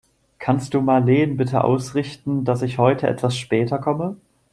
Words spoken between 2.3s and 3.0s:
dass ich